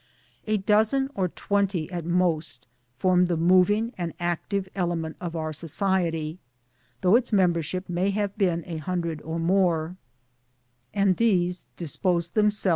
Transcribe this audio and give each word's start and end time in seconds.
A 0.47 0.57
dozen 0.57 1.11
or 1.13 1.27
twenty 1.27 1.87
at 1.91 2.05
most 2.05 2.65
formed 2.97 3.27
the 3.27 3.37
moving 3.37 3.93
and 3.99 4.15
active 4.19 4.67
element 4.73 5.15
of 5.21 5.35
our 5.35 5.53
society 5.53 6.39
though 7.01 7.15
its 7.15 7.31
membership 7.31 7.87
may 7.87 8.09
have 8.09 8.35
been 8.35 8.63
a 8.65 8.77
hundred 8.77 9.21
or 9.21 9.37
more; 9.37 9.97
and 10.91 11.17
these 11.17 11.67
disposed 11.77 12.33
themselves 12.33 12.67